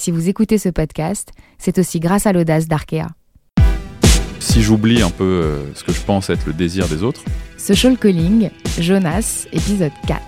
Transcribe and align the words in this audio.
si 0.00 0.10
vous 0.10 0.30
écoutez 0.30 0.56
ce 0.56 0.70
podcast, 0.70 1.30
c'est 1.58 1.76
aussi 1.76 2.00
grâce 2.00 2.24
à 2.24 2.32
l'audace 2.32 2.66
d'Arkea. 2.66 3.06
Si 4.38 4.62
j'oublie 4.62 5.02
un 5.02 5.10
peu 5.10 5.24
euh, 5.24 5.74
ce 5.74 5.84
que 5.84 5.92
je 5.92 6.00
pense 6.00 6.30
être 6.30 6.46
le 6.46 6.54
désir 6.54 6.88
des 6.88 7.02
autres. 7.02 7.22
Social 7.58 7.98
Calling, 7.98 8.48
Jonas, 8.78 9.46
épisode 9.52 9.92
4. 10.06 10.22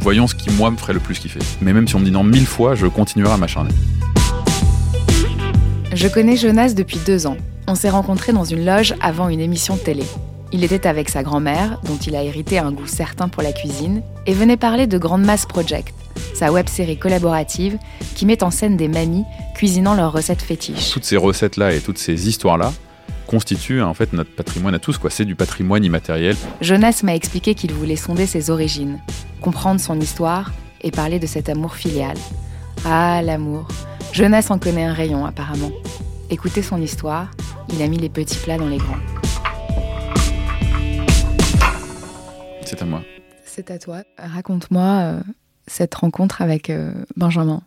Voyons 0.00 0.26
ce 0.26 0.34
qui, 0.34 0.50
moi, 0.50 0.72
me 0.72 0.76
ferait 0.76 0.92
le 0.92 0.98
plus 0.98 1.20
kiffer. 1.20 1.38
Mais 1.62 1.72
même 1.72 1.86
si 1.86 1.94
on 1.94 2.00
me 2.00 2.04
dit 2.04 2.10
non 2.10 2.24
mille 2.24 2.46
fois, 2.46 2.74
je 2.74 2.88
continuerai 2.88 3.34
à 3.34 3.36
m'acharner. 3.36 3.70
Je 5.94 6.08
connais 6.08 6.36
Jonas 6.36 6.72
depuis 6.74 6.98
deux 7.06 7.28
ans. 7.28 7.36
On 7.68 7.76
s'est 7.76 7.90
rencontrés 7.90 8.32
dans 8.32 8.44
une 8.44 8.64
loge 8.64 8.92
avant 9.00 9.28
une 9.28 9.40
émission 9.40 9.76
de 9.76 9.80
télé. 9.82 10.02
Il 10.56 10.64
était 10.64 10.86
avec 10.86 11.10
sa 11.10 11.22
grand-mère, 11.22 11.78
dont 11.84 11.98
il 11.98 12.16
a 12.16 12.22
hérité 12.24 12.58
un 12.58 12.72
goût 12.72 12.86
certain 12.86 13.28
pour 13.28 13.42
la 13.42 13.52
cuisine, 13.52 14.00
et 14.24 14.32
venait 14.32 14.56
parler 14.56 14.86
de 14.86 14.96
Grande 14.96 15.22
Mass 15.22 15.44
Project, 15.44 15.94
sa 16.32 16.50
web-série 16.50 16.96
collaborative 16.96 17.76
qui 18.14 18.24
met 18.24 18.42
en 18.42 18.50
scène 18.50 18.78
des 18.78 18.88
mamies 18.88 19.24
cuisinant 19.54 19.92
leurs 19.92 20.12
recettes 20.12 20.40
fétiches. 20.40 20.92
Toutes 20.92 21.04
ces 21.04 21.18
recettes-là 21.18 21.74
et 21.74 21.80
toutes 21.80 21.98
ces 21.98 22.26
histoires-là, 22.26 22.72
constitue 23.26 23.82
en 23.82 23.92
fait 23.92 24.14
notre 24.14 24.34
patrimoine 24.34 24.74
à 24.74 24.78
tous. 24.78 24.96
Quoi. 24.96 25.10
C'est 25.10 25.26
du 25.26 25.34
patrimoine 25.34 25.84
immatériel. 25.84 26.36
Jonas 26.62 27.00
m'a 27.02 27.14
expliqué 27.14 27.54
qu'il 27.54 27.74
voulait 27.74 27.96
sonder 27.96 28.24
ses 28.24 28.48
origines, 28.48 28.98
comprendre 29.42 29.78
son 29.78 30.00
histoire 30.00 30.52
et 30.80 30.90
parler 30.90 31.18
de 31.18 31.26
cet 31.26 31.50
amour 31.50 31.74
filial. 31.74 32.16
Ah, 32.86 33.20
l'amour. 33.22 33.68
Jonas 34.14 34.46
en 34.48 34.58
connaît 34.58 34.84
un 34.84 34.94
rayon 34.94 35.26
apparemment. 35.26 35.72
Écoutez 36.30 36.62
son 36.62 36.80
histoire, 36.80 37.28
il 37.74 37.82
a 37.82 37.88
mis 37.88 37.98
les 37.98 38.08
petits 38.08 38.38
plats 38.38 38.56
dans 38.56 38.68
les 38.68 38.78
grands. 38.78 39.25
C'est 42.66 42.82
à 42.82 42.84
moi. 42.84 43.04
C'est 43.44 43.70
à 43.70 43.78
toi. 43.78 44.02
Raconte-moi 44.18 44.82
euh, 44.82 45.20
cette 45.68 45.94
rencontre 45.94 46.42
avec 46.42 46.68
euh, 46.68 46.92
Benjamin. 47.16 47.62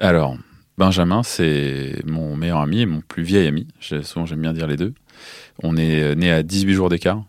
Alors, 0.00 0.36
Benjamin, 0.78 1.22
c'est 1.22 2.02
mon 2.04 2.34
meilleur 2.34 2.58
ami 2.58 2.80
et 2.80 2.86
mon 2.86 3.02
plus 3.02 3.22
vieil 3.22 3.46
ami. 3.46 3.68
Souvent, 3.80 4.26
j'aime 4.26 4.40
bien 4.40 4.52
dire 4.52 4.66
les 4.66 4.76
deux. 4.76 4.94
On 5.62 5.76
est 5.76 6.02
euh, 6.02 6.14
né 6.16 6.32
à 6.32 6.42
18 6.42 6.74
jours 6.74 6.88
d'écart, 6.88 7.22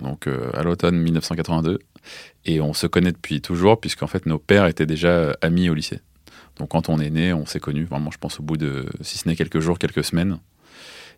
donc 0.00 0.26
à 0.26 0.62
l'automne 0.62 0.96
1982. 0.96 1.80
Et 2.46 2.62
on 2.62 2.72
se 2.72 2.86
connaît 2.86 3.12
depuis 3.12 3.42
toujours, 3.42 3.78
puisqu'en 3.78 4.06
fait, 4.06 4.24
nos 4.24 4.38
pères 4.38 4.64
étaient 4.64 4.86
déjà 4.86 5.36
amis 5.42 5.68
au 5.68 5.74
lycée. 5.74 6.00
Donc 6.56 6.70
quand 6.70 6.88
on 6.88 6.98
est 6.98 7.10
né, 7.10 7.34
on 7.34 7.44
s'est 7.44 7.60
connus, 7.60 7.84
vraiment, 7.84 8.10
je 8.10 8.16
pense, 8.16 8.40
au 8.40 8.42
bout 8.42 8.56
de, 8.56 8.86
si 9.02 9.18
ce 9.18 9.28
n'est 9.28 9.36
quelques 9.36 9.60
jours, 9.60 9.78
quelques 9.78 10.04
semaines. 10.04 10.38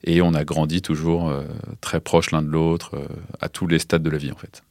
Et 0.02 0.22
on 0.22 0.34
a 0.34 0.42
grandi 0.42 0.82
toujours 0.82 1.32
très 1.80 2.00
proches 2.00 2.32
l'un 2.32 2.42
de 2.42 2.48
l'autre, 2.48 3.00
à 3.40 3.48
tous 3.48 3.68
les 3.68 3.78
stades 3.78 4.02
de 4.02 4.10
la 4.10 4.18
vie, 4.18 4.32
en 4.32 4.36
fait. 4.36 4.64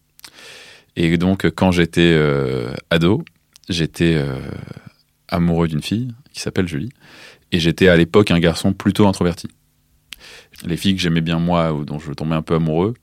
Et 0.95 1.17
donc, 1.17 1.45
quand 1.51 1.71
j'étais 1.71 2.19
ado, 2.89 3.23
j'étais 3.69 4.21
amoureux 5.29 5.67
d'une 5.67 5.81
fille 5.81 6.13
qui 6.33 6.39
s'appelle 6.41 6.67
Julie. 6.67 6.91
Et 7.51 7.59
j'étais 7.59 7.87
à 7.87 7.95
l'époque 7.95 8.31
un 8.31 8.39
garçon 8.39 8.73
plutôt 8.73 9.07
introverti. 9.07 9.49
Les 10.65 10.77
filles 10.77 10.95
que 10.95 11.01
j'aimais 11.01 11.21
bien 11.21 11.39
moi 11.39 11.73
ou 11.73 11.85
dont 11.85 11.99
je 11.99 12.11
tombais 12.13 12.35
un 12.35 12.41
peu 12.41 12.55
amoureux 12.55 12.93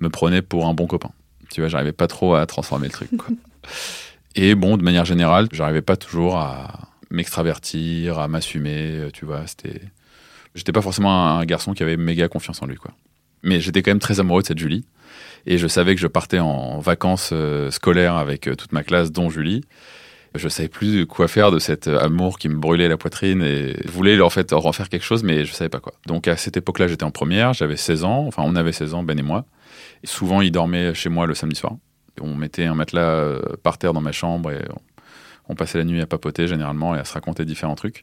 me 0.00 0.10
prenaient 0.10 0.42
pour 0.42 0.66
un 0.66 0.74
bon 0.74 0.86
copain. 0.86 1.10
Tu 1.50 1.60
vois, 1.60 1.68
j'arrivais 1.68 1.92
pas 1.92 2.06
trop 2.06 2.34
à 2.34 2.46
transformer 2.46 2.88
le 2.88 2.92
truc. 2.92 3.10
Et 4.34 4.54
bon, 4.54 4.76
de 4.76 4.82
manière 4.82 5.04
générale, 5.04 5.48
j'arrivais 5.52 5.82
pas 5.82 5.96
toujours 5.96 6.36
à 6.36 6.88
m'extravertir, 7.10 8.18
à 8.18 8.26
m'assumer. 8.28 9.08
Tu 9.12 9.24
vois, 9.24 9.46
c'était. 9.46 9.80
J'étais 10.54 10.72
pas 10.72 10.82
forcément 10.82 11.38
un 11.38 11.44
garçon 11.44 11.72
qui 11.72 11.82
avait 11.82 11.96
méga 11.96 12.28
confiance 12.28 12.62
en 12.62 12.66
lui, 12.66 12.76
quoi. 12.76 12.92
Mais 13.44 13.60
j'étais 13.60 13.82
quand 13.82 13.92
même 13.92 13.98
très 14.00 14.20
amoureux 14.20 14.42
de 14.42 14.46
cette 14.46 14.58
Julie. 14.58 14.84
Et 15.46 15.58
je 15.58 15.66
savais 15.66 15.94
que 15.94 16.00
je 16.00 16.06
partais 16.06 16.38
en 16.38 16.78
vacances 16.78 17.30
euh, 17.32 17.70
scolaires 17.70 18.16
avec 18.16 18.48
euh, 18.48 18.54
toute 18.54 18.72
ma 18.72 18.82
classe, 18.82 19.12
dont 19.12 19.30
Julie. 19.30 19.62
Je 20.34 20.48
savais 20.48 20.68
plus 20.68 21.06
quoi 21.06 21.28
faire 21.28 21.52
de 21.52 21.60
cet 21.60 21.86
amour 21.86 22.38
qui 22.38 22.48
me 22.48 22.56
brûlait 22.56 22.88
la 22.88 22.96
poitrine 22.96 23.40
et 23.42 23.76
je 23.84 23.90
voulais 23.92 24.20
en 24.20 24.30
fait 24.30 24.52
en 24.52 24.72
faire 24.72 24.88
quelque 24.88 25.04
chose, 25.04 25.22
mais 25.22 25.44
je 25.44 25.52
savais 25.52 25.68
pas 25.68 25.78
quoi. 25.78 25.92
Donc 26.08 26.26
à 26.26 26.36
cette 26.36 26.56
époque-là, 26.56 26.88
j'étais 26.88 27.04
en 27.04 27.12
première, 27.12 27.52
j'avais 27.52 27.76
16 27.76 28.02
ans, 28.02 28.24
enfin 28.26 28.42
on 28.44 28.56
avait 28.56 28.72
16 28.72 28.94
ans, 28.94 29.04
Ben 29.04 29.16
et 29.16 29.22
moi. 29.22 29.44
Et 30.02 30.08
souvent, 30.08 30.40
il 30.40 30.50
dormait 30.50 30.92
chez 30.92 31.08
moi 31.08 31.26
le 31.26 31.34
samedi 31.34 31.54
soir. 31.54 31.74
On 32.20 32.34
mettait 32.34 32.64
un 32.64 32.74
matelas 32.74 33.02
euh, 33.02 33.42
par 33.62 33.78
terre 33.78 33.92
dans 33.92 34.00
ma 34.00 34.10
chambre 34.10 34.50
et 34.50 34.64
on 35.48 35.54
passait 35.54 35.78
la 35.78 35.84
nuit 35.84 36.00
à 36.00 36.06
papoter 36.06 36.48
généralement 36.48 36.96
et 36.96 36.98
à 36.98 37.04
se 37.04 37.14
raconter 37.14 37.44
différents 37.44 37.76
trucs. 37.76 38.02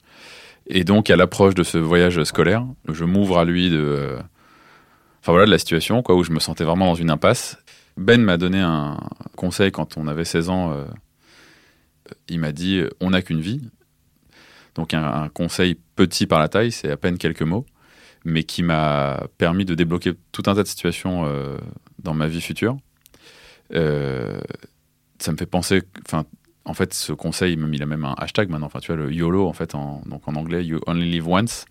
Et 0.67 0.83
donc, 0.83 1.09
à 1.09 1.15
l'approche 1.15 1.55
de 1.55 1.63
ce 1.63 1.77
voyage 1.77 2.23
scolaire, 2.23 2.65
je 2.87 3.03
m'ouvre 3.03 3.39
à 3.39 3.45
lui 3.45 3.69
de, 3.69 3.77
euh, 3.77 4.19
enfin 5.21 5.31
voilà, 5.31 5.45
de 5.45 5.51
la 5.51 5.59
situation, 5.59 6.01
quoi, 6.01 6.15
où 6.15 6.23
je 6.23 6.31
me 6.31 6.39
sentais 6.39 6.63
vraiment 6.63 6.85
dans 6.85 6.95
une 6.95 7.11
impasse. 7.11 7.57
Ben 7.97 8.21
m'a 8.21 8.37
donné 8.37 8.59
un 8.59 8.97
conseil 9.35 9.71
quand 9.71 9.97
on 9.97 10.07
avait 10.07 10.25
16 10.25 10.49
ans. 10.49 10.73
Euh, 10.73 10.85
il 12.27 12.39
m'a 12.39 12.51
dit 12.51 12.81
on 12.99 13.11
n'a 13.11 13.21
qu'une 13.21 13.41
vie. 13.41 13.61
Donc 14.75 14.93
un, 14.93 15.29
conseil 15.29 15.77
petit 15.95 16.27
par 16.27 16.39
la 16.39 16.47
taille, 16.47 16.71
c'est 16.71 16.89
à 16.89 16.97
peine 16.97 17.17
quelques 17.17 17.41
mots, 17.41 17.65
mais 18.23 18.43
qui 18.43 18.63
m'a 18.63 19.27
permis 19.37 19.65
de 19.65 19.75
débloquer 19.75 20.13
tout 20.31 20.43
un 20.47 20.55
tas 20.55 20.63
de 20.63 20.67
situations 20.67 21.25
euh, 21.25 21.57
dans 21.99 22.13
ma 22.13 22.27
vie 22.27 22.41
future. 22.41 22.77
Euh, 23.73 24.39
ça 25.19 25.31
me 25.31 25.37
fait 25.37 25.45
penser, 25.45 25.83
en 26.65 26.73
fait, 26.73 26.93
ce 26.93 27.13
conseil, 27.13 27.53
il 27.53 27.83
a 27.83 27.85
même 27.85 28.05
un 28.05 28.15
hashtag 28.17 28.49
maintenant. 28.49 28.67
Enfin, 28.67 28.79
tu 28.79 28.87
vois, 28.93 28.95
le 28.95 29.11
YOLO, 29.11 29.47
en 29.47 29.53
fait, 29.53 29.73
donc 29.73 30.27
en 30.27 30.35
anglais, 30.35 30.65
You 30.65 30.79
Only 30.87 31.11
Live 31.11 31.27
Once. 31.27 31.65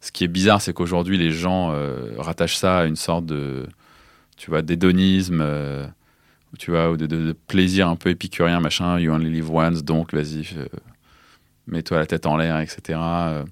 Ce 0.00 0.12
qui 0.12 0.24
est 0.24 0.28
bizarre, 0.28 0.60
c'est 0.60 0.72
qu'aujourd'hui, 0.72 1.18
les 1.18 1.32
gens 1.32 1.72
euh, 1.72 2.12
rattachent 2.18 2.56
ça 2.56 2.78
à 2.78 2.84
une 2.84 2.96
sorte 2.96 3.26
de, 3.26 3.66
tu 4.36 4.50
vois, 4.50 4.62
d'hédonisme 4.62 5.42
tu 6.58 6.70
vois, 6.70 6.90
ou 6.90 6.96
de, 6.96 7.32
plaisir 7.46 7.88
un 7.88 7.96
peu 7.96 8.10
épicurien, 8.10 8.60
machin, 8.60 8.98
you 8.98 9.12
only 9.12 9.30
live 9.30 9.50
once, 9.50 9.84
donc 9.84 10.14
vas-y, 10.14 10.46
euh, 10.56 10.66
mets-toi 11.66 11.98
la 11.98 12.06
tête 12.06 12.26
en 12.26 12.36
l'air, 12.36 12.58
etc. 12.60 12.98
Euh. 12.98 13.44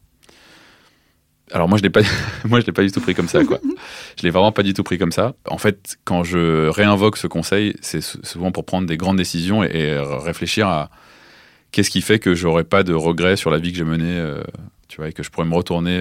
Alors 1.53 1.69
moi 1.69 1.79
je 1.79 1.83
l'ai 1.83 1.91
l'ai 2.67 2.73
pas 2.73 2.83
du 2.83 2.91
tout 2.91 3.01
pris 3.01 3.15
comme 3.15 3.29
ça, 3.29 3.45
quoi. 3.45 3.61
je 4.19 4.23
l'ai 4.23 4.31
vraiment 4.31 4.53
pas 4.53 4.63
du 4.63 4.73
tout 4.73 4.83
pris 4.83 4.99
comme 4.99 5.13
ça. 5.13 5.35
En 5.47 5.59
fait, 5.59 5.99
quand 6.05 6.25
je 6.25 6.69
réinvoque 6.69 7.17
ce 7.17 7.27
conseil, 7.27 7.75
c'est 7.81 8.01
souvent 8.01 8.51
pour 8.51 8.65
prendre 8.65 8.87
des 8.87 8.97
grandes 8.97 9.19
décisions 9.19 9.63
et, 9.63 9.99
réfléchir 9.99 10.69
à 10.69 10.91
qu'est-ce 11.71 11.91
qui 11.91 12.01
fait 12.01 12.19
que 12.19 12.35
j'aurais 12.35 12.65
pas 12.65 12.83
de 12.83 12.95
regrets 12.95 13.37
sur 13.37 13.51
la 13.51 13.59
vie 13.59 13.73
que 13.73 13.79
j'ai 13.79 13.85
menée, 13.85 14.17
euh, 14.19 14.43
tu 14.95 15.01
vois, 15.01 15.09
et 15.09 15.13
que 15.13 15.25
je 15.25 15.31
pourrais 15.31 15.47
me 15.47 15.57
retourner 15.57 16.01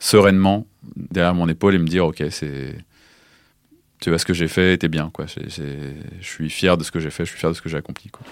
sereinement 0.00 0.66
derrière 0.96 1.32
mon 1.32 1.48
épaule 1.48 1.76
et 1.76 1.78
me 1.78 1.86
dire, 1.86 2.06
ok, 2.06 2.24
c'est 2.30 2.74
tu 4.00 4.10
vois, 4.10 4.18
ce 4.18 4.24
que 4.24 4.34
j'ai 4.34 4.48
fait 4.48 4.74
était 4.74 4.88
bien. 4.88 5.10
Quoi. 5.12 5.26
je 5.26 6.02
suis 6.20 6.50
fier 6.50 6.76
de 6.76 6.82
ce 6.82 6.90
que 6.90 6.98
j'ai 6.98 7.10
fait, 7.10 7.24
je 7.24 7.30
suis 7.30 7.38
fier 7.38 7.50
de 7.50 7.54
ce 7.54 7.62
que 7.62 7.68
j'ai 7.68 7.76
accompli. 7.76 8.10
Quoi. 8.10 8.26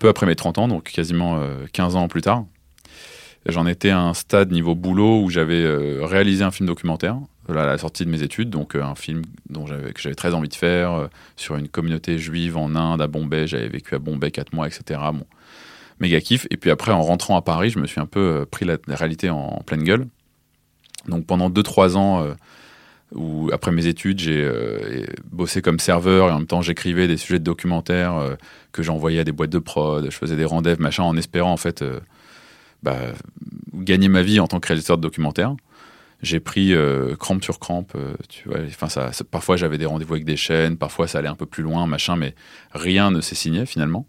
Peu 0.00 0.08
après 0.08 0.26
mes 0.26 0.34
30 0.34 0.58
ans, 0.58 0.66
donc 0.66 0.84
quasiment 0.90 1.40
15 1.72 1.94
euh, 1.94 1.98
ans 1.98 2.08
plus 2.08 2.22
tard, 2.22 2.46
j'en 3.46 3.66
étais 3.66 3.90
à 3.90 4.00
un 4.00 4.14
stade 4.14 4.50
niveau 4.50 4.74
boulot 4.74 5.22
où 5.22 5.30
j'avais 5.30 5.62
euh, 5.62 6.04
réalisé 6.04 6.42
un 6.42 6.50
film 6.50 6.66
documentaire 6.66 7.18
à 7.58 7.66
la 7.66 7.78
sortie 7.78 8.04
de 8.04 8.10
mes 8.10 8.22
études, 8.22 8.50
donc 8.50 8.74
euh, 8.74 8.82
un 8.82 8.94
film 8.94 9.22
dont 9.48 9.64
que 9.64 10.00
j'avais 10.00 10.14
très 10.14 10.34
envie 10.34 10.48
de 10.48 10.54
faire 10.54 11.08
sur 11.36 11.56
une 11.56 11.68
communauté 11.68 12.18
juive 12.18 12.56
en 12.56 12.74
Inde, 12.74 13.02
à 13.02 13.06
Bombay. 13.06 13.46
J'avais 13.46 13.68
vécu 13.68 13.94
à 13.94 13.98
Bombay 13.98 14.30
4 14.30 14.52
mois, 14.52 14.66
etc. 14.66 15.00
Bon, 15.12 15.26
méga 16.00 16.20
kiff. 16.20 16.46
Et 16.50 16.56
puis 16.56 16.70
après, 16.70 16.92
en 16.92 17.02
rentrant 17.02 17.36
à 17.36 17.42
Paris, 17.42 17.70
je 17.70 17.78
me 17.78 17.86
suis 17.86 18.00
un 18.00 18.06
peu 18.06 18.20
euh, 18.20 18.44
pris 18.44 18.64
la, 18.64 18.78
réalité 18.88 19.30
en, 19.30 19.62
pleine 19.64 19.84
gueule. 19.84 20.06
Donc 21.08 21.26
pendant 21.26 21.48
2-3 21.48 21.96
ans, 21.96 22.24
euh, 22.24 23.48
après 23.52 23.70
mes 23.70 23.86
études, 23.86 24.18
j'ai 24.18 24.42
euh, 24.42 25.04
bossé 25.30 25.62
comme 25.62 25.78
serveur 25.78 26.28
et 26.28 26.32
en 26.32 26.38
même 26.38 26.46
temps 26.46 26.62
j'écrivais 26.62 27.06
des 27.06 27.16
sujets 27.16 27.38
de 27.38 27.44
documentaires 27.44 28.36
que 28.72 28.82
j'envoyais 28.82 29.20
à 29.20 29.24
des 29.24 29.32
boîtes 29.32 29.50
de 29.50 29.58
prod, 29.58 30.04
je 30.04 30.16
faisais 30.16 30.36
des 30.36 30.44
rendez-vous, 30.44 30.82
machin, 30.82 31.02
en 31.02 31.16
espérant 31.16 31.52
en 31.52 31.56
fait 31.56 31.84
bah, 32.82 32.96
gagner 33.74 34.08
ma 34.08 34.22
vie 34.22 34.40
en 34.40 34.46
tant 34.46 34.60
que 34.60 34.68
réalisateur 34.68 34.96
de 34.98 35.02
documentaires. 35.02 35.54
J'ai 36.22 36.40
pris 36.40 36.74
crampe 37.18 37.42
sur 37.42 37.58
crampe, 37.58 37.96
tu 38.28 38.48
vois. 38.48 38.58
Enfin, 38.68 39.10
parfois 39.30 39.56
j'avais 39.56 39.78
des 39.78 39.86
rendez-vous 39.86 40.14
avec 40.14 40.24
des 40.24 40.36
chaînes, 40.36 40.76
parfois 40.76 41.08
ça 41.08 41.18
allait 41.18 41.28
un 41.28 41.34
peu 41.34 41.46
plus 41.46 41.62
loin, 41.62 41.86
machin, 41.86 42.16
mais 42.16 42.34
rien 42.72 43.10
ne 43.10 43.20
s'est 43.20 43.34
signé 43.34 43.64
finalement 43.66 44.06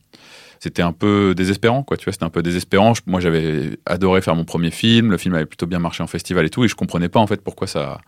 c'était 0.62 0.84
un 0.84 0.94
peu 0.94 1.34
désespérant, 1.36 1.82
quoi. 1.82 1.98
Tu 1.98 2.06
vois, 2.06 2.14
c'était 2.14 2.24
un 2.24 2.30
peu 2.30 2.44
désespérant. 2.44 2.94
Moi, 3.08 3.20
j'avais 3.20 3.80
adoré 3.88 4.22
faire 4.22 4.36
mon 4.36 4.46
premier 4.46 4.70
film. 4.70 5.10
Le 5.10 5.18
film 5.18 5.34
avait 5.34 5.48
plutôt 5.48 5.66
bien 5.66 5.80
marché 5.80 6.04
en 6.04 6.08
festival 6.08 6.46
et 6.46 6.52
tout, 6.52 6.64
et 6.64 6.68
je 6.68 6.76
comprenais 6.76 7.10
pas 7.10 7.20
en 7.20 7.26
fait 7.26 7.42
pourquoi 7.42 7.66
ça 7.66 8.00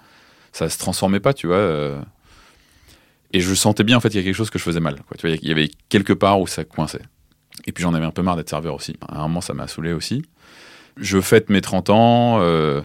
ça 0.53 0.69
se 0.69 0.77
transformait 0.77 1.19
pas, 1.19 1.33
tu 1.33 1.47
vois. 1.47 1.57
Euh. 1.57 1.99
Et 3.33 3.39
je 3.39 3.53
sentais 3.55 3.83
bien 3.83 3.97
en 3.97 3.99
fait 3.99 4.09
qu'il 4.09 4.19
y 4.19 4.21
a 4.21 4.23
quelque 4.23 4.35
chose 4.35 4.51
que 4.51 4.59
je 4.59 4.63
faisais 4.63 4.79
mal. 4.79 5.01
Tu 5.17 5.27
vois, 5.27 5.35
il 5.41 5.47
y 5.47 5.51
avait 5.51 5.71
quelque 5.89 6.13
part 6.13 6.39
où 6.39 6.45
ça 6.45 6.63
coinçait. 6.63 7.01
Et 7.65 7.71
puis 7.71 7.81
j'en 7.81 7.95
avais 7.95 8.05
un 8.05 8.11
peu 8.11 8.21
marre 8.21 8.35
d'être 8.35 8.49
serveur 8.49 8.75
aussi. 8.75 8.95
À 9.07 9.19
un 9.19 9.23
moment, 9.23 9.41
ça 9.41 9.55
m'a 9.55 9.67
saoulé 9.67 9.91
aussi. 9.91 10.21
Je 10.97 11.19
fête 11.19 11.49
mes 11.49 11.61
30 11.61 11.89
ans. 11.89 12.37
Euh, 12.41 12.81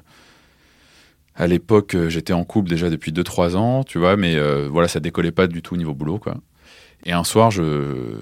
à 1.38 1.46
l'époque, 1.46 1.94
euh, 1.94 2.08
j'étais 2.10 2.32
en 2.32 2.44
couple 2.44 2.68
déjà 2.68 2.90
depuis 2.90 3.12
2-3 3.12 3.54
ans, 3.56 3.84
tu 3.84 3.98
vois, 3.98 4.16
mais 4.16 4.34
euh, 4.34 4.68
voilà, 4.68 4.88
ça 4.88 4.98
décollait 4.98 5.30
pas 5.30 5.46
du 5.46 5.62
tout 5.62 5.74
au 5.74 5.76
niveau 5.76 5.94
boulot, 5.94 6.18
quoi. 6.18 6.34
Et 7.06 7.12
un 7.12 7.22
soir, 7.22 7.52
je... 7.52 8.16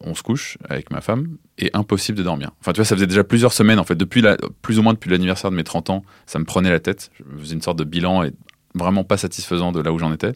on 0.00 0.12
se 0.16 0.24
couche 0.24 0.58
avec 0.68 0.90
ma 0.90 1.00
femme 1.00 1.36
et 1.56 1.70
impossible 1.72 2.18
de 2.18 2.24
dormir. 2.24 2.50
Enfin, 2.60 2.72
tu 2.72 2.78
vois, 2.78 2.84
ça 2.84 2.96
faisait 2.96 3.06
déjà 3.06 3.22
plusieurs 3.22 3.52
semaines, 3.52 3.78
en 3.78 3.84
fait, 3.84 3.94
depuis 3.94 4.22
la... 4.22 4.36
plus 4.60 4.80
ou 4.80 4.82
moins 4.82 4.92
depuis 4.92 5.08
l'anniversaire 5.08 5.52
de 5.52 5.56
mes 5.56 5.62
30 5.62 5.90
ans, 5.90 6.04
ça 6.26 6.40
me 6.40 6.44
prenait 6.44 6.70
la 6.70 6.80
tête. 6.80 7.12
Je 7.20 7.38
faisais 7.40 7.54
une 7.54 7.62
sorte 7.62 7.78
de 7.78 7.84
bilan 7.84 8.24
et 8.24 8.32
vraiment 8.74 9.04
pas 9.04 9.18
satisfaisant 9.18 9.70
de 9.70 9.80
là 9.80 9.92
où 9.92 9.98
j'en 10.00 10.12
étais. 10.12 10.32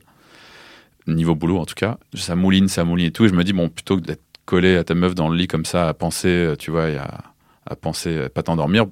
Niveau 1.09 1.35
boulot, 1.35 1.59
en 1.59 1.67
tout 1.67 1.75
cas. 1.75 1.99
Ça 2.15 2.37
mouline, 2.37 2.69
ça 2.69 2.85
mouline 2.85 3.07
et 3.07 3.11
tout. 3.11 3.25
Et 3.25 3.29
je 3.31 3.35
me 3.35 3.43
dis, 3.43 3.53
bon, 3.53 3.69
plutôt 3.69 3.97
que 3.97 4.03
d'être 4.03 4.23
collé 4.45 4.77
à 4.77 4.85
ta 4.85 4.95
meuf 4.95 5.17
dans 5.17 5.29
le 5.29 5.37
lit 5.37 5.49
comme 5.49 5.65
ça, 5.65 5.89
à 5.89 5.93
penser, 5.93 6.55
tu 6.61 6.71
vois, 6.71 6.85
à, 6.85 7.25
à 7.67 7.75
penser, 7.75 8.17
à 8.17 8.29
pas 8.29 8.45
t'endormir, 8.45 8.87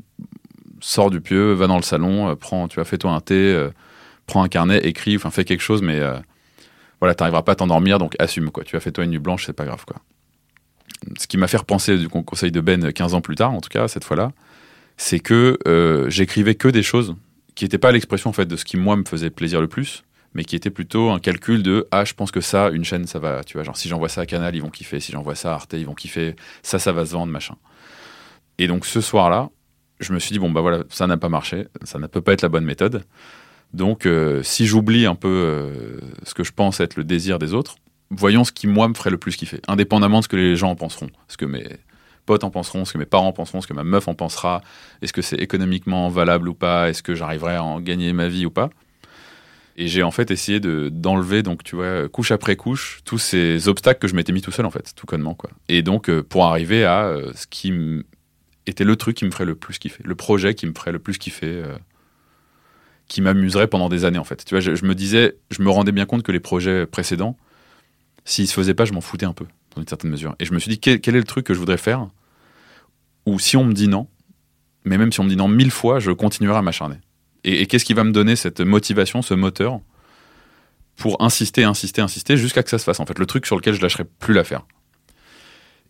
sors 0.81 1.11
du 1.11 1.21
pieu, 1.21 1.53
va 1.53 1.67
dans 1.67 1.77
le 1.77 1.83
salon, 1.83 2.31
euh, 2.31 2.35
prends, 2.35 2.69
tu 2.69 2.77
vois, 2.77 2.85
fais-toi 2.85 3.11
un 3.11 3.21
thé, 3.21 3.35
euh, 3.35 3.71
prends 4.27 4.43
un 4.43 4.49
carnet, 4.49 4.79
écris, 4.79 5.17
enfin, 5.17 5.31
fais 5.31 5.45
quelque 5.45 5.63
chose, 5.63 5.83
mais 5.83 6.01
euh, 6.01 6.19
voilà, 7.01 7.15
t'arriveras 7.15 7.43
pas 7.43 7.53
à 7.53 7.57
t'endormir, 7.57 7.99
donc 7.99 8.15
assume, 8.19 8.51
quoi. 8.51 8.65
Tu 8.65 8.77
as 8.77 8.81
fait 8.81 8.93
toi 8.93 9.05
une 9.05 9.11
nuit 9.11 9.19
blanche, 9.19 9.47
c'est 9.47 9.53
pas 9.53 9.65
grave, 9.65 9.85
quoi. 9.85 9.97
Ce 11.19 11.27
qui 11.27 11.39
m'a 11.39 11.49
fait 11.49 11.57
repenser 11.57 11.97
du 11.97 12.09
conseil 12.09 12.53
de 12.53 12.61
Ben 12.61 12.93
15 12.93 13.15
ans 13.15 13.21
plus 13.21 13.37
tard, 13.37 13.53
en 13.53 13.61
tout 13.61 13.71
cas, 13.71 13.89
cette 13.89 14.05
fois-là, 14.05 14.33
c'est 14.99 15.19
que 15.19 15.59
j'écrivais 16.09 16.55
que 16.57 16.69
des 16.69 16.83
choses 16.83 17.15
qui 17.55 17.65
n'étaient 17.65 17.79
pas 17.79 17.91
l'expression, 17.91 18.29
en 18.29 18.35
fait, 18.35 18.45
de 18.45 18.57
ce 18.57 18.67
qui, 18.67 18.77
moi, 18.77 18.97
me 18.97 19.05
faisait 19.05 19.31
plaisir 19.31 19.63
le 19.63 19.69
plus, 19.69 20.05
mais 20.35 20.45
qui 20.45 20.57
était 20.57 20.71
plutôt 20.71 21.11
un 21.11 21.19
calcul 21.19 21.63
de 21.63 21.89
ah 21.91 22.05
je 22.05 22.15
pense 22.15 22.31
que 22.31 22.41
ça 22.41 22.71
une 22.71 22.85
chaîne 22.85 23.07
ça 23.07 23.19
va 23.19 23.43
tu 23.43 23.55
vois 23.55 23.65
genre 23.65 23.77
si 23.77 23.89
j'envoie 23.89 24.09
ça 24.09 24.23
à 24.23 24.27
Canal 24.27 24.55
ils 24.55 24.63
vont 24.63 24.71
kiffer 24.71 25.01
si 25.01 25.13
j'envoie 25.13 25.35
ça 25.35 25.51
à 25.51 25.55
Arte 25.55 25.73
ils 25.73 25.87
vont 25.87 25.95
kiffer 25.95 26.37
ça 26.63 26.79
ça 26.79 26.93
va 26.93 27.05
se 27.05 27.13
vendre 27.13 27.33
machin 27.33 27.57
et 28.59 28.67
donc 28.67 28.87
ce 28.87 29.01
soir 29.01 29.31
là 29.31 29.51
je 30.01 30.13
me 30.13 30.19
suis 30.19 30.33
dit, 30.33 30.39
bon, 30.39 30.51
bah 30.51 30.61
voilà, 30.61 30.85
ça 30.89 31.07
n'a 31.07 31.17
pas 31.17 31.29
marché, 31.29 31.69
ça 31.85 31.99
ne 31.99 32.07
peut 32.07 32.21
pas 32.21 32.33
être 32.33 32.43
la 32.43 32.49
bonne 32.49 32.65
méthode. 32.65 33.05
Donc, 33.73 34.07
euh, 34.07 34.43
si 34.43 34.67
j'oublie 34.67 35.07
un 35.07 35.15
peu 35.15 35.29
euh, 35.29 36.01
ce 36.25 36.35
que 36.35 36.43
je 36.43 36.53
pense 36.53 36.81
être 36.81 36.97
le 36.97 37.05
désir 37.05 37.39
des 37.39 37.55
autres, 37.55 37.77
voyons 38.11 38.45
ce 38.45 38.53
qui, 38.53 38.67
moi, 38.67 38.89
me 38.89 38.95
ferait 38.95 39.11
le 39.11 39.19
plus 39.19 39.37
kiffer, 39.37 39.61
indépendamment 39.69 40.19
de 40.19 40.25
ce 40.25 40.29
que 40.29 40.37
les 40.37 40.57
gens 40.57 40.71
en 40.71 40.77
penseront. 40.77 41.11
Ce 41.29 41.37
que 41.37 41.45
mes 41.45 41.65
potes 42.27 42.43
en 42.43 42.51
penseront, 42.51 42.85
ce 42.85 42.93
que 42.93 42.99
mes 42.99 43.07
parents 43.07 43.29
en 43.29 43.33
penseront, 43.33 43.61
ce 43.61 43.67
que 43.67 43.75
ma 43.75 43.85
meuf 43.85 44.09
en 44.09 44.15
pensera, 44.15 44.63
est-ce 45.03 45.13
que 45.13 45.23
c'est 45.23 45.37
économiquement 45.37 46.09
valable 46.09 46.49
ou 46.49 46.55
pas, 46.55 46.89
est-ce 46.89 47.03
que 47.03 47.15
j'arriverai 47.15 47.57
à 47.57 47.65
en 47.65 47.81
gagner 47.81 48.13
ma 48.13 48.29
vie 48.29 48.47
ou 48.47 48.51
pas. 48.51 48.71
Et 49.77 49.87
j'ai 49.87 50.03
en 50.03 50.11
fait 50.11 50.31
essayé 50.31 50.61
d'enlever, 50.61 51.43
donc 51.43 51.63
tu 51.63 51.77
vois, 51.77 52.09
couche 52.09 52.33
après 52.33 52.57
couche, 52.57 53.01
tous 53.05 53.19
ces 53.19 53.69
obstacles 53.69 54.01
que 54.01 54.09
je 54.09 54.15
m'étais 54.15 54.33
mis 54.33 54.43
tout 54.43 54.51
seul, 54.51 54.67
en 54.67 54.71
fait, 54.71 54.93
tout 54.95 55.07
connement, 55.07 55.35
quoi. 55.35 55.51
Et 55.69 55.83
donc, 55.83 56.11
euh, 56.11 56.23
pour 56.23 56.45
arriver 56.45 56.85
à 56.85 57.15
ce 57.35 57.47
qui 57.47 57.73
était 58.67 58.85
le 58.85 58.97
truc 58.97 59.17
qui 59.17 59.25
me 59.25 59.31
ferait 59.31 59.45
le 59.45 59.55
plus 59.55 59.79
kiffer, 59.79 60.03
le 60.05 60.15
projet 60.15 60.55
qui 60.55 60.67
me 60.67 60.73
ferait 60.73 60.93
le 60.93 60.99
plus 60.99 61.19
kiffer, 61.19 61.47
euh, 61.47 61.77
qui 63.09 63.21
m'amuserait 63.23 63.67
pendant 63.67 63.89
des 63.89 64.05
années 64.05 64.19
en 64.19 64.25
fait. 64.25 64.45
Tu 64.45 64.55
vois, 64.55 64.61
je, 64.61 64.85
me 64.85 64.95
disais, 64.95 65.37
je 65.51 65.63
me 65.63 65.71
rendais 65.71 65.93
bien 65.93 66.07
compte 66.07 66.23
que 66.23 66.33
les 66.33 66.41
projets 66.41 66.87
précédents, 66.87 67.37
s'ils 68.25 68.47
se 68.47 68.55
faisaient 68.55 68.75
pas, 68.75 68.85
je 68.85 68.93
m'en 68.93 69.01
foutais 69.01 69.27
un 69.27 69.33
peu 69.33 69.47
dans 69.75 69.83
une 69.83 69.89
certaine 69.89 70.11
mesure. 70.11 70.37
Et 70.39 70.45
je 70.45 70.53
me 70.53 70.59
suis 70.59 70.71
dit, 70.71 70.79
quel, 70.79 70.97
est 70.97 71.19
le 71.19 71.25
truc 71.25 71.47
que 71.47 71.55
je 71.55 71.59
voudrais 71.59 71.77
faire 71.77 72.09
Ou 73.27 73.39
si 73.39 73.57
on 73.57 73.65
me 73.65 73.73
dit 73.73 73.89
non, 73.89 74.07
mais 74.85 74.99
même 74.99 75.13
si 75.13 75.21
on 75.21 75.25
me 75.25 75.29
dit 75.29 75.37
non 75.37 75.49
mille 75.49 75.71
fois, 75.71 75.99
je 75.99 76.11
continuerai 76.13 76.59
à 76.59 76.63
m'acharner. 76.63 76.97
Et, 77.43 77.67
qu'est-ce 77.67 77.85
qui 77.85 77.95
va 77.95 78.05
me 78.05 78.13
donner 78.13 78.37
cette 78.37 78.61
motivation, 78.61 79.23
ce 79.23 79.35
moteur 79.35 79.81
pour 80.97 81.23
insister, 81.23 81.65
insister, 81.65 82.03
insister 82.03 82.37
jusqu'à 82.37 82.63
que 82.63 82.69
ça 82.69 82.79
se 82.79 82.85
fasse 82.85 83.01
en 83.01 83.07
fait? 83.07 83.19
Le 83.19 83.27
truc 83.27 83.47
sur 83.47 83.57
lequel 83.57 83.75
je 83.75 83.81
lâcherai 83.81 84.05
plus 84.05 84.35
l'affaire. 84.35 84.67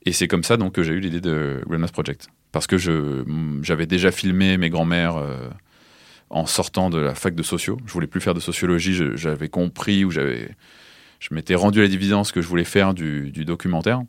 Et 0.06 0.12
c'est 0.12 0.28
comme 0.28 0.44
ça 0.44 0.56
donc 0.56 0.74
que 0.74 0.82
j'ai 0.82 0.92
eu 0.92 1.00
l'idée 1.00 1.20
de 1.20 1.62
Grandmass 1.66 1.90
Project 1.90 2.28
parce 2.52 2.66
que 2.66 2.76
j'avais 3.62 3.86
déjà 3.86 4.10
filmé 4.10 4.56
mes 4.56 4.70
grands-mères 4.70 5.16
euh, 5.16 5.48
en 6.30 6.46
sortant 6.46 6.90
de 6.90 6.98
la 6.98 7.14
fac 7.14 7.34
de 7.34 7.42
sociaux. 7.42 7.78
Je 7.86 7.92
voulais 7.92 8.06
plus 8.06 8.20
faire 8.20 8.34
de 8.34 8.40
sociologie, 8.40 8.98
j'avais 9.14 9.48
compris 9.48 10.04
ou 10.04 10.10
j'avais, 10.10 10.50
je 11.20 11.34
m'étais 11.34 11.54
rendu 11.54 11.80
à 11.80 11.86
l'évidence 11.86 12.32
que 12.32 12.40
je 12.40 12.48
voulais 12.48 12.64
faire 12.64 12.94
du, 12.94 13.30
documentaire. 13.44 14.02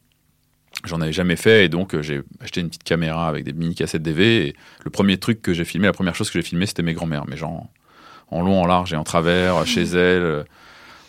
J'en 0.85 1.01
avais 1.01 1.13
jamais 1.13 1.35
fait 1.35 1.65
et 1.65 1.69
donc 1.69 1.93
euh, 1.93 2.01
j'ai 2.01 2.21
acheté 2.39 2.61
une 2.61 2.69
petite 2.69 2.83
caméra 2.83 3.27
avec 3.27 3.43
des 3.43 3.53
mini 3.53 3.75
cassettes 3.75 4.01
DV. 4.01 4.47
Et 4.47 4.55
le 4.83 4.89
premier 4.89 5.17
truc 5.17 5.41
que 5.41 5.53
j'ai 5.53 5.65
filmé, 5.65 5.88
la 5.88 5.93
première 5.93 6.15
chose 6.15 6.31
que 6.31 6.39
j'ai 6.39 6.47
filmé, 6.47 6.65
c'était 6.65 6.81
mes 6.81 6.93
grands-mères, 6.93 7.25
mais 7.27 7.38
genre 7.38 7.67
en 8.29 8.41
long, 8.41 8.61
en 8.61 8.65
large 8.65 8.93
et 8.93 8.95
en 8.95 9.03
travers, 9.03 9.65
chez 9.67 9.83
elles, 9.83 10.23
euh, 10.23 10.43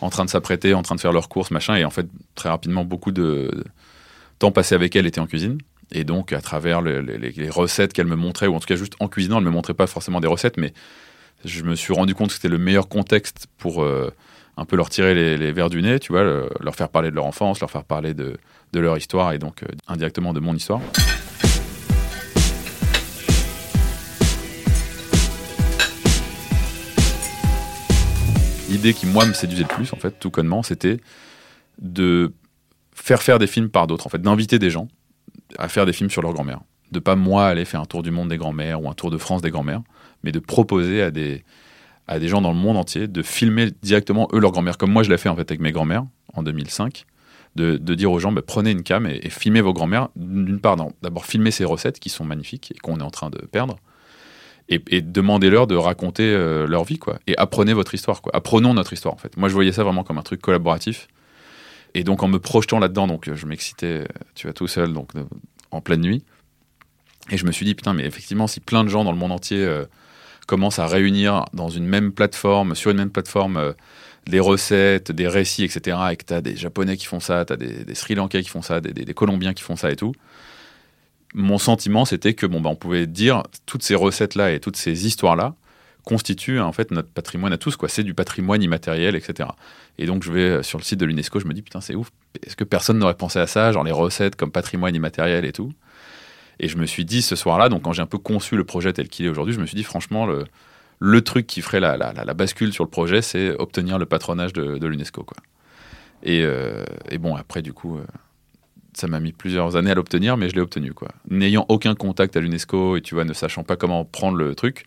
en 0.00 0.11
train 0.11 0.25
de 0.25 0.31
s'apprêter, 0.31 0.75
en 0.75 0.82
train 0.82 0.96
de 0.96 1.00
faire 1.00 1.12
leurs 1.12 1.29
courses, 1.29 1.52
machin. 1.52 1.76
Et 1.76 1.84
en 1.84 1.90
fait, 1.90 2.06
très 2.34 2.49
rapidement, 2.49 2.84
beaucoup 2.84 3.12
de 3.12 3.64
temps 4.43 4.50
passé 4.50 4.75
avec 4.75 4.97
elles 4.97 5.06
était 5.06 5.21
en 5.21 5.27
cuisine. 5.27 5.59
Et 5.93 6.03
donc, 6.03 6.33
à 6.33 6.41
travers 6.41 6.83
les, 6.83 7.49
recettes 7.49 7.93
qu'elle 7.93 8.09
me 8.09 8.17
montrait, 8.17 8.49
ou 8.49 8.56
en 8.56 8.59
tout 8.59 8.67
cas 8.67 8.75
juste 8.75 8.94
en 8.99 9.06
cuisinant, 9.06 9.39
elle 9.39 9.44
me 9.44 9.50
montrait 9.50 9.75
pas 9.75 9.87
forcément 9.87 10.19
des 10.19 10.27
recettes, 10.27 10.56
mais 10.56 10.73
je 11.44 11.62
me 11.62 11.77
suis 11.77 11.93
rendu 11.93 12.17
compte 12.17 12.29
que 12.29 12.35
c'était 12.35 12.49
le 12.49 12.59
meilleur 12.59 12.89
contexte 12.89 13.47
pour 13.56 13.85
euh, 13.85 14.12
un 14.56 14.65
peu 14.65 14.75
leur 14.75 14.91
tirer 14.91 15.15
les, 15.37 15.53
verres 15.53 15.71
du 15.71 15.81
nez, 15.81 16.00
tu 16.00 16.11
vois, 16.11 16.25
leur 16.25 16.75
faire 16.75 16.89
parler 16.89 17.11
de 17.11 17.15
leur 17.15 17.25
enfance, 17.25 17.61
leur 17.61 17.71
faire 17.71 17.85
parler 17.85 18.15
de, 18.15 18.37
leur 18.75 18.97
histoire 18.97 19.33
et 19.33 19.39
donc 19.39 19.62
euh, 19.62 19.67
indirectement 19.87 20.33
de 20.33 20.41
mon 20.41 20.56
histoire. 20.56 20.81
L'idée 28.69 28.93
qui, 28.93 29.06
moi, 29.06 29.25
me 29.25 29.35
séduisait 29.35 29.62
le 29.62 29.69
plus, 29.69 29.93
en 29.93 29.99
fait, 29.99 30.19
tout 30.19 30.31
connement, 30.31 30.65
c'était 30.65 30.99
de 31.81 32.33
faire 33.03 33.21
faire 33.21 33.41
des 33.41 33.49
films 33.49 33.69
par 33.69 33.89
d'autres, 33.89 34.07
en 34.07 34.11
fait, 34.11 34.23
d'inviter 34.23 34.61
des 34.61 34.71
gens 34.71 34.87
à 35.59 35.69
faire 35.69 35.87
des 35.87 35.93
films 35.93 36.09
sur 36.09 36.23
leur 36.23 36.33
grand-mère. 36.33 36.61
De 36.93 37.01
pas 37.01 37.17
moi 37.17 37.49
aller 37.49 37.65
faire 37.65 37.81
un 37.81 37.85
tour 37.85 38.03
du 38.03 38.13
monde 38.13 38.29
des 38.29 38.37
grands-mères 38.37 38.81
ou 38.81 38.89
un 38.89 38.95
tour 38.95 39.11
de 39.11 39.19
France 39.19 39.43
des 39.43 39.51
grands-mères, 39.51 39.83
mais 40.23 40.31
de 40.31 40.39
proposer 40.39 41.03
à 41.03 41.11
des, 41.11 41.43
à 42.07 42.21
des 42.21 42.29
gens 42.29 42.41
dans 42.41 42.53
le 42.53 42.57
monde 42.57 42.77
entier 42.77 43.09
de 43.09 43.23
filmer 43.23 43.71
directement 43.83 44.29
eux 44.33 44.39
leur 44.39 44.53
grand-mère, 44.53 44.79
comme 44.79 44.93
moi 44.93 45.03
je 45.03 45.11
l'ai 45.11 45.19
fait 45.19 45.29
en 45.29 45.35
fait 45.35 45.51
avec 45.51 45.61
mes 45.61 45.73
grands-mères 45.73 46.05
en 46.33 46.43
2005. 46.45 47.05
De, 47.55 47.77
de, 47.77 47.95
dire 47.95 48.11
aux 48.11 48.19
gens, 48.19 48.33
bah, 48.33 48.41
prenez 48.47 48.71
une 48.71 48.83
cam 48.83 49.05
et, 49.07 49.29
filmez 49.29 49.61
vos 49.61 49.75
grands-mères. 49.75 50.09
D'une 50.17 50.59
part, 50.61 50.77
d'abord 51.03 51.27
filmer 51.27 51.51
ces 51.51 51.67
recettes 51.67 51.99
qui 51.99 52.09
sont 52.09 52.25
magnifiques 52.25 52.73
et 52.75 52.79
qu'on 52.79 52.99
est 52.99 53.03
en 53.03 53.11
train 53.11 53.29
de 53.29 53.39
perdre. 53.39 53.77
Et, 54.71 55.03
demandez-leur 55.03 55.67
de 55.67 55.75
raconter 55.75 56.23
euh, 56.23 56.67
leur 56.67 56.85
vie, 56.85 56.99
quoi. 56.99 57.19
Et 57.27 57.37
apprenez 57.37 57.75
votre 57.75 57.93
histoire, 57.93 58.23
quoi. 58.23 58.35
Apprenons 58.35 58.73
notre 58.73 58.95
histoire, 58.95 59.13
en 59.13 59.19
fait. 59.19 59.37
Moi, 59.37 59.51
je 59.51 59.55
voyais 59.55 59.73
ça 59.73 59.85
vraiment 59.85 60.03
comme 60.03 60.17
un 60.17 60.23
truc 60.23 60.41
collaboratif. 60.41 61.09
Et 61.94 62.05
donc 62.05 62.23
en 62.23 62.29
me 62.29 62.39
projetant 62.39 62.79
là-dedans, 62.79 63.06
donc 63.06 63.32
je 63.32 63.46
m'excitais, 63.46 64.06
tu 64.34 64.46
vois, 64.46 64.55
tout 64.55 64.67
seul, 64.67 64.93
donc 64.93 65.11
en 65.70 65.81
pleine 65.81 66.01
nuit. 66.01 66.25
Et 67.31 67.37
je 67.37 67.46
me 67.46 67.53
suis 67.53 67.65
dit, 67.65 67.75
putain, 67.75 67.94
mais 67.94 68.05
effectivement, 68.05 68.46
si 68.46 68.61
plein 68.61 68.84
de 68.84 68.89
gens 68.89 69.05
dans 69.05 69.13
le 69.13 69.19
monde 69.19 69.32
entier 69.32 69.58
euh, 69.58 69.84
commencent 70.46 70.79
à 70.79 70.87
réunir 70.87 71.44
dans 71.53 71.69
une 71.69 71.87
même 71.87 72.13
plateforme, 72.13 72.75
sur 72.75 72.91
une 72.91 72.96
même 72.96 73.11
plateforme, 73.11 73.56
euh, 73.56 73.72
des 74.27 74.41
recettes, 74.41 75.13
des 75.13 75.29
récits, 75.29 75.65
etc., 75.65 75.99
et 76.13 76.17
que 76.17 76.25
tu 76.25 76.34
as 76.34 76.41
des 76.41 76.56
Japonais 76.56 76.96
qui 76.96 77.06
font 77.06 77.20
ça, 77.20 77.44
tu 77.44 77.53
as 77.53 77.56
des, 77.56 77.94
Sri 77.94 78.15
Lankais 78.15 78.43
qui 78.43 78.49
font 78.49 78.63
ça, 78.63 78.81
des, 78.81 78.93
des, 78.93 79.15
Colombiens 79.15 79.55
qui 79.55 79.63
font 79.63 79.77
ça 79.77 79.91
et 79.91 79.96
tout, 79.96 80.13
mon 81.34 81.58
sentiment, 81.58 82.05
c'était 82.05 82.34
que 82.34 82.46
bon, 82.46 82.61
bah, 82.61 82.70
on 82.70 82.77
pouvait 82.77 83.06
dire 83.06 83.43
toutes 83.67 83.82
ces 83.82 83.94
recettes-là 83.94 84.53
et 84.53 84.61
toutes 84.61 84.77
ces 84.77 85.06
histoires-là, 85.06 85.55
constitue 86.05 86.61
en 86.61 86.73
fait 86.73 86.91
notre 86.91 87.09
patrimoine 87.09 87.53
à 87.53 87.59
tous. 87.59 87.77
quoi. 87.77 87.89
C'est 87.89 88.03
du 88.03 88.15
patrimoine 88.15 88.63
immatériel, 88.63 89.15
etc. 89.17 89.49
Et 89.99 90.06
donc 90.06 90.23
je 90.23 90.32
vais 90.32 90.41
euh, 90.41 90.63
sur 90.63 90.79
le 90.79 90.85
site 90.85 90.99
de 90.99 91.06
l'UNESCO, 91.06 91.41
je 91.41 91.47
me 91.47 91.55
dis 91.55 91.63
putain 91.63 91.81
c'est 91.81 91.94
ouf. 91.94 92.11
Est-ce 92.44 92.56
que 92.56 92.65
personne 92.65 92.99
n'aurait 92.99 93.15
pensé 93.15 93.39
à 93.39 93.47
ça, 93.47 93.73
genre 93.73 93.85
les 93.85 93.93
recettes 93.93 94.37
comme 94.37 94.51
patrimoine 94.51 94.94
immatériel 94.94 95.44
et 95.44 95.53
tout? 95.53 95.73
Et 96.61 96.69
je 96.69 96.77
me 96.77 96.87
suis 96.87 97.05
dit 97.05 97.23
ce 97.23 97.37
soir-là, 97.37 97.69
donc 97.69 97.82
quand 97.82 97.93
j'ai 97.93 98.03
un 98.03 98.06
peu 98.06 98.19
conçu 98.19 98.56
le 98.56 98.65
projet 98.65 98.93
tel 98.93 99.09
qu'il 99.09 99.27
est 99.27 99.29
aujourd'hui, 99.29 99.55
je 99.55 99.61
me 99.61 99.67
suis 99.67 99.77
dit 99.77 99.85
franchement 99.85 100.27
le, 100.27 100.44
le 100.99 101.21
truc 101.23 101.47
qui 101.47 101.63
ferait 101.63 101.81
la, 101.81 101.97
la, 101.97 102.35
bascule 102.35 102.73
sur 102.73 102.85
le 102.85 102.91
projet, 102.91 103.23
c'est 103.23 103.51
obtenir 103.59 103.99
le 103.99 104.06
patronage 104.06 104.53
de, 104.53 104.87
l'UNESCO. 104.87 105.25
Quoi. 105.25 105.37
Et, 106.23 106.43
euh, 106.43 106.85
et, 107.11 107.19
bon 107.19 107.35
après 107.35 107.63
du 107.63 107.73
coup. 107.73 107.99
Euh, 107.99 108.05
ça 108.94 109.06
m'a 109.06 109.21
mis 109.21 109.32
plusieurs 109.32 109.77
années 109.77 109.91
à 109.91 109.94
l'obtenir, 109.94 110.37
mais 110.37 110.49
je 110.49 110.55
l'ai 110.55 110.61
obtenu. 110.61 110.93
quoi. 110.93 111.09
N'ayant 111.31 111.65
aucun 111.69 111.94
contact 111.94 112.37
à 112.37 112.41
l'UNESCO 112.41 112.97
et 112.97 113.01
tu 113.01 113.15
vois, 113.15 113.25
ne 113.25 113.32
sachant 113.32 113.65
pas 113.65 113.77
comment 113.77 114.05
prendre 114.05 114.37
le 114.37 114.55
truc, 114.55 114.85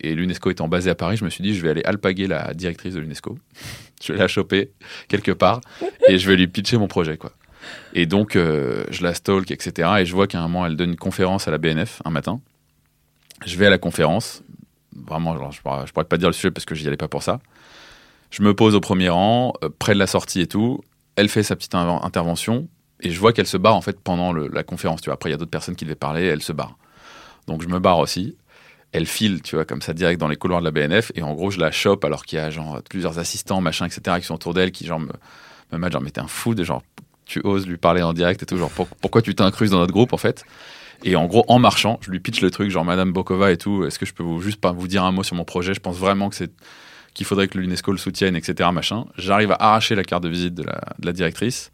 et 0.00 0.14
l'UNESCO 0.14 0.50
étant 0.50 0.68
basé 0.68 0.90
à 0.90 0.94
Paris, 0.94 1.16
je 1.16 1.24
me 1.24 1.30
suis 1.30 1.42
dit, 1.42 1.54
je 1.54 1.62
vais 1.62 1.70
aller 1.70 1.82
alpaguer 1.84 2.26
la 2.26 2.54
directrice 2.54 2.94
de 2.94 3.00
l'UNESCO. 3.00 3.38
je 4.02 4.12
vais 4.12 4.18
la 4.18 4.28
choper 4.28 4.70
quelque 5.08 5.32
part 5.32 5.60
et 6.08 6.18
je 6.18 6.28
vais 6.28 6.36
lui 6.36 6.48
pitcher 6.48 6.78
mon 6.78 6.88
projet, 6.88 7.16
quoi. 7.16 7.32
Et 7.92 8.06
donc, 8.06 8.36
euh, 8.36 8.84
je 8.90 9.02
la 9.02 9.14
stalk, 9.14 9.50
etc. 9.50 9.88
Et 10.00 10.06
je 10.06 10.14
vois 10.14 10.26
qu'à 10.26 10.38
un 10.38 10.42
moment, 10.48 10.66
elle 10.66 10.76
donne 10.76 10.90
une 10.90 10.96
conférence 10.96 11.46
à 11.46 11.50
la 11.50 11.58
BNF 11.58 12.00
un 12.04 12.10
matin. 12.10 12.40
Je 13.44 13.56
vais 13.56 13.66
à 13.66 13.70
la 13.70 13.78
conférence. 13.78 14.42
Vraiment, 14.94 15.34
je 15.50 15.58
ne 15.58 15.86
pourrais 15.92 16.04
pas 16.04 16.16
dire 16.16 16.28
le 16.28 16.32
sujet 16.32 16.50
parce 16.50 16.64
que 16.64 16.74
j'y 16.74 16.86
allais 16.86 16.96
pas 16.96 17.08
pour 17.08 17.22
ça. 17.22 17.40
Je 18.30 18.42
me 18.42 18.54
pose 18.54 18.74
au 18.74 18.80
premier 18.80 19.08
rang, 19.08 19.54
euh, 19.62 19.68
près 19.78 19.94
de 19.94 19.98
la 19.98 20.06
sortie 20.06 20.40
et 20.40 20.46
tout. 20.46 20.80
Elle 21.16 21.28
fait 21.28 21.42
sa 21.42 21.56
petite 21.56 21.74
intervention 21.74 22.68
et 23.00 23.10
je 23.10 23.20
vois 23.20 23.32
qu'elle 23.32 23.46
se 23.46 23.56
barre 23.56 23.76
en 23.76 23.82
fait 23.82 24.00
pendant 24.00 24.32
la 24.32 24.62
conférence. 24.62 25.00
Tu 25.00 25.06
vois, 25.06 25.14
après, 25.14 25.30
il 25.30 25.32
y 25.32 25.34
a 25.34 25.38
d'autres 25.38 25.50
personnes 25.50 25.76
qui 25.76 25.84
devaient 25.84 25.94
parler, 25.94 26.24
elle 26.24 26.42
se 26.42 26.52
barre. 26.52 26.76
Donc, 27.46 27.62
je 27.62 27.68
me 27.68 27.78
barre 27.78 27.98
aussi 27.98 28.36
elle 28.92 29.06
file, 29.06 29.42
tu 29.42 29.56
vois, 29.56 29.64
comme 29.64 29.82
ça, 29.82 29.92
direct 29.92 30.20
dans 30.20 30.28
les 30.28 30.36
couloirs 30.36 30.60
de 30.60 30.64
la 30.64 30.70
BNF. 30.70 31.12
Et 31.14 31.22
en 31.22 31.34
gros, 31.34 31.50
je 31.50 31.60
la 31.60 31.70
chope 31.70 32.04
alors 32.04 32.24
qu'il 32.24 32.38
y 32.38 32.40
a 32.40 32.50
genre 32.50 32.82
plusieurs 32.88 33.18
assistants, 33.18 33.60
machin, 33.60 33.86
etc., 33.86 34.18
qui 34.20 34.26
sont 34.26 34.34
autour 34.34 34.54
d'elle, 34.54 34.72
qui 34.72 34.86
genre 34.86 35.00
me, 35.00 35.12
Même 35.72 35.90
genre, 35.90 36.02
mais 36.02 36.10
t'es 36.10 36.20
un 36.20 36.26
fou, 36.26 36.54
de 36.54 36.64
genre, 36.64 36.82
tu 37.24 37.40
oses 37.44 37.66
lui 37.66 37.76
parler 37.76 38.02
en 38.02 38.12
direct 38.12 38.42
et 38.42 38.46
tout, 38.46 38.56
genre, 38.56 38.70
pourquoi 39.00 39.22
tu 39.22 39.34
t'incruses 39.34 39.70
dans 39.70 39.78
notre 39.78 39.92
groupe, 39.92 40.12
en 40.12 40.18
fait? 40.18 40.44
Et 41.02 41.16
en 41.16 41.26
gros, 41.26 41.44
en 41.48 41.58
marchant, 41.58 41.98
je 42.02 42.10
lui 42.10 42.20
pitch 42.20 42.40
le 42.40 42.50
truc, 42.50 42.70
genre 42.70 42.84
Madame 42.84 43.12
Bokova 43.12 43.52
et 43.52 43.56
tout. 43.56 43.84
Est-ce 43.84 43.98
que 43.98 44.06
je 44.06 44.12
peux 44.12 44.22
vous, 44.22 44.40
juste 44.40 44.60
pas 44.60 44.72
vous 44.72 44.86
dire 44.86 45.04
un 45.04 45.12
mot 45.12 45.22
sur 45.22 45.34
mon 45.34 45.44
projet? 45.44 45.72
Je 45.72 45.80
pense 45.80 45.96
vraiment 45.96 46.28
que 46.28 46.36
c'est 46.36 46.52
qu'il 47.14 47.26
faudrait 47.26 47.48
que 47.48 47.58
l'UNESCO 47.58 47.92
le 47.92 47.98
soutienne, 47.98 48.36
etc. 48.36 48.68
Machin. 48.72 49.06
J'arrive 49.16 49.52
à 49.52 49.56
arracher 49.56 49.94
la 49.94 50.04
carte 50.04 50.22
de 50.22 50.28
visite 50.28 50.54
de 50.54 50.62
la, 50.62 51.12
directrice. 51.12 51.72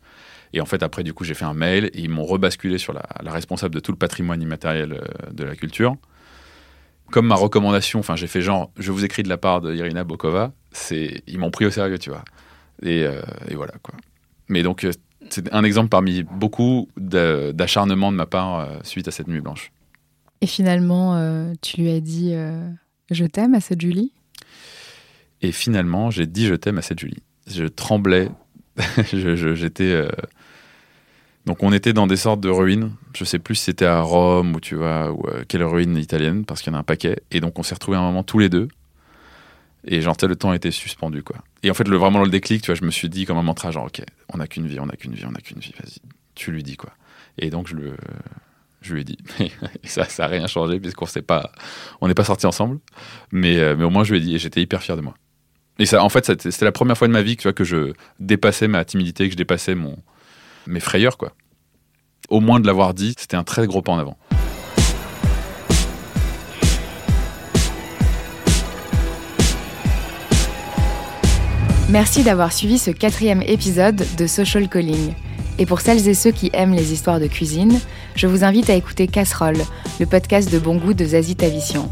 Et 0.52 0.61
en 0.61 0.64
fait, 0.64 0.82
après, 0.82 1.02
du 1.02 1.12
coup, 1.12 1.25
j'ai 1.25 1.35
fait 1.35 1.44
un 1.44 1.54
mail 1.54 1.87
et 1.87 2.00
ils 2.00 2.08
m'ont 2.08 2.25
rebasculé 2.25 2.78
sur 2.78 2.92
la, 2.92 3.02
responsable 3.30 3.75
de 3.75 3.80
tout 3.80 3.90
le 3.90 3.99
patrimoine 3.99 4.40
immatériel 4.40 4.92
euh, 4.92 5.32
de 5.32 5.44
la 5.44 5.56
culture. 5.56 5.96
Comme 7.10 7.26
ma 7.26 7.34
recommandation, 7.36 8.00
enfin, 8.00 8.16
j'ai 8.16 8.26
fait 8.26 8.40
genre, 8.40 8.70
je 8.78 8.90
vous 8.92 9.04
écris 9.04 9.22
de 9.22 9.28
la 9.28 9.36
part 9.36 9.60
de 9.60 9.75
Irina 9.75 10.04
Bokova, 10.04 10.52
c'est, 10.72 11.22
ils 11.26 11.38
m'ont 11.38 11.50
pris 11.50 11.64
au 11.64 11.70
sérieux, 11.70 11.98
tu 11.98 12.10
vois. 12.10 12.25
Et, 12.82 13.04
euh, 13.04 13.22
et 13.48 13.54
voilà, 13.54 13.75
quoi. 13.82 13.94
Mais 14.48 14.62
donc, 14.62 14.84
euh, 14.84 14.92
c'est 15.30 15.52
un 15.52 15.64
exemple 15.64 15.88
parmi 15.88 16.22
beaucoup 16.22 16.88
d'acharnement 16.96 18.12
de 18.12 18.16
ma 18.16 18.26
part 18.26 18.60
euh, 18.60 18.66
suite 18.82 19.08
à 19.08 19.10
cette 19.10 19.28
nuit 19.28 19.40
blanche. 19.40 19.72
Et 20.40 20.46
finalement, 20.46 21.16
euh, 21.16 21.52
tu 21.62 21.80
lui 21.80 21.90
as 21.90 22.00
dit 22.00 22.34
je 23.10 23.25
t'aime 23.25 23.54
à 23.54 23.60
cette 23.60 23.80
Julie? 23.80 24.12
Et 25.42 25.52
finalement, 25.52 26.10
j'ai 26.10 26.26
dit 26.26 26.46
je 26.46 26.54
t'aime 26.54 26.78
à 26.78 26.82
cette 26.82 26.98
Julie. 26.98 27.22
Je 27.46 27.64
tremblais. 27.64 28.28
J'étais. 29.12 30.06
Donc, 31.47 31.62
on 31.62 31.73
était 31.73 31.93
dans 31.93 32.07
des 32.09 32.17
sortes 32.17 32.41
de 32.41 32.49
ruines. 32.49 32.93
Je 33.15 33.25
sais 33.25 33.38
plus 33.38 33.55
si 33.55 33.65
c'était 33.65 33.87
à 33.87 34.00
Rome 34.00 34.57
ou 34.57 34.61
tu 34.61 34.75
vois, 34.75 35.12
ou 35.12 35.23
quelle 35.49 35.62
ruine 35.62 35.97
italienne, 35.97 36.45
parce 36.45 36.61
qu'il 36.61 36.73
y 36.73 36.75
en 36.75 36.79
a 36.79 36.81
un 36.81 36.85
paquet. 36.85 37.21
Et 37.31 37.41
donc, 37.41 37.59
on 37.59 37.62
s'est 37.62 37.75
retrouvés 37.75 37.97
un 37.97 38.03
moment 38.03 38.25
tous 38.25 38.41
les 38.41 38.49
deux. 38.49 38.69
Et 39.87 40.00
genre, 40.00 40.17
le 40.21 40.35
temps 40.35 40.53
était 40.53 40.73
suspendu, 40.73 41.23
quoi. 41.23 41.37
Et 41.62 41.71
en 41.71 41.75
fait, 41.75 41.87
le, 41.87 41.97
vraiment 41.97 42.23
le 42.23 42.29
déclic, 42.29 42.62
tu 42.62 42.67
vois, 42.67 42.75
je 42.75 42.85
me 42.85 42.91
suis 42.91 43.09
dit 43.09 43.25
comme 43.25 43.38
un 43.38 43.43
mantra, 43.43 43.71
genre, 43.71 43.87
ok, 43.87 44.03
on 44.33 44.38
n'a 44.38 44.49
qu'une 44.49 44.67
vie, 44.67 44.81
on 44.81 44.87
n'a 44.87 44.97
qu'une 44.97 45.15
vie, 45.15 45.25
on 45.25 45.31
n'a 45.31 45.41
qu'une 45.41 45.61
vie, 45.61 45.73
vas-y, 45.81 46.00
tu 46.35 46.50
lui 46.50 46.65
dis, 46.65 46.76
quoi. 46.76 46.91
Et 47.38 47.50
donc, 47.50 47.69
je, 47.69 47.76
le, 47.76 47.97
je 48.83 48.95
lui 48.95 49.03
ai 49.03 49.05
dit. 49.05 49.19
et 49.38 49.50
ça, 49.85 50.05
ça 50.05 50.25
n'a 50.25 50.29
rien 50.29 50.47
changé, 50.49 50.81
puisqu'on 50.81 51.07
s'est 51.07 51.23
pas, 51.23 51.53
on 52.00 52.09
n'est 52.09 52.15
pas 52.15 52.25
sortis 52.25 52.47
ensemble. 52.47 52.81
Mais, 53.31 53.59
euh, 53.59 53.76
mais 53.79 53.85
au 53.85 53.91
moins, 53.91 54.03
je 54.03 54.12
lui 54.12 54.19
ai 54.19 54.23
dit, 54.23 54.35
et 54.35 54.38
j'étais 54.41 54.61
hyper 54.61 54.83
fier 54.83 54.97
de 54.97 55.03
moi. 55.03 55.15
Et 55.79 55.87
ça, 55.87 56.03
en 56.03 56.09
fait, 56.09 56.25
c'était 56.25 56.65
la 56.65 56.73
première 56.73 56.99
fois 56.99 57.07
de 57.07 57.12
ma 57.12 57.23
vie, 57.23 57.37
vois, 57.41 57.53
que 57.53 57.65
je 57.65 57.93
dépassais 58.19 58.67
ma 58.67 58.85
timidité, 58.85 59.26
que 59.26 59.33
je 59.33 59.37
dépassais 59.37 59.76
mon, 59.76 59.97
mes 60.66 60.80
frayeurs, 60.80 61.16
quoi. 61.16 61.32
Au 62.28 62.40
moins 62.40 62.61
de 62.61 62.66
l'avoir 62.66 62.94
dit, 62.94 63.14
c'était 63.18 63.37
un 63.37 63.44
très 63.44 63.66
gros 63.66 63.82
pas 63.82 63.92
en 63.92 63.99
avant. 63.99 64.16
Merci 71.88 72.25
d'avoir 72.25 72.52
suivi 72.52 72.78
ce 72.78 72.90
quatrième 72.90 73.42
épisode 73.42 74.04
de 74.18 74.26
Social 74.26 74.68
Calling. 74.68 75.14
Et 75.58 75.66
pour 75.66 75.80
celles 75.80 76.08
et 76.08 76.14
ceux 76.14 76.32
qui 76.32 76.50
aiment 76.52 76.75
les 76.75 76.92
histoires 76.92 77.20
de 77.20 77.28
cuisine, 77.28 77.80
je 78.16 78.26
vous 78.26 78.42
invite 78.42 78.68
à 78.68 78.75
écouter 78.75 79.06
Casserole, 79.06 79.56
le 80.00 80.06
podcast 80.06 80.52
de 80.52 80.58
bon 80.58 80.76
goût 80.76 80.94
de 80.94 81.04
Zazie 81.04 81.37
Tavissian. 81.37 81.88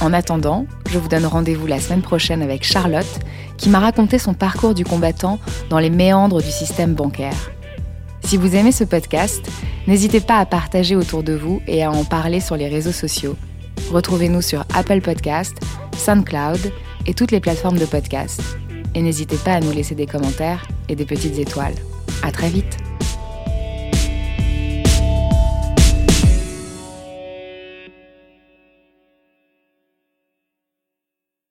En 0.00 0.12
attendant, 0.12 0.66
je 0.90 0.98
vous 0.98 1.08
donne 1.08 1.26
rendez-vous 1.26 1.66
la 1.66 1.80
semaine 1.80 2.02
prochaine 2.02 2.42
avec 2.42 2.62
Charlotte, 2.62 3.18
qui 3.56 3.70
m'a 3.70 3.80
raconté 3.80 4.18
son 4.18 4.34
parcours 4.34 4.74
du 4.74 4.84
combattant 4.84 5.40
dans 5.70 5.78
les 5.78 5.90
méandres 5.90 6.42
du 6.42 6.50
système 6.50 6.94
bancaire. 6.94 7.50
Si 8.28 8.36
vous 8.36 8.54
aimez 8.54 8.72
ce 8.72 8.84
podcast, 8.84 9.50
n'hésitez 9.86 10.20
pas 10.20 10.36
à 10.36 10.44
partager 10.44 10.94
autour 10.96 11.22
de 11.22 11.32
vous 11.32 11.62
et 11.66 11.82
à 11.82 11.90
en 11.90 12.04
parler 12.04 12.40
sur 12.40 12.58
les 12.58 12.68
réseaux 12.68 12.92
sociaux. 12.92 13.36
Retrouvez-nous 13.90 14.42
sur 14.42 14.66
Apple 14.74 15.00
Podcast, 15.00 15.56
SoundCloud 15.96 16.70
et 17.06 17.14
toutes 17.14 17.30
les 17.30 17.40
plateformes 17.40 17.78
de 17.78 17.86
podcast 17.86 18.42
et 18.94 19.00
n'hésitez 19.00 19.38
pas 19.38 19.54
à 19.54 19.60
nous 19.60 19.72
laisser 19.72 19.94
des 19.94 20.04
commentaires 20.04 20.68
et 20.90 20.94
des 20.94 21.06
petites 21.06 21.38
étoiles. 21.38 21.72
À 22.22 22.30
très 22.30 22.50
vite! 22.50 22.76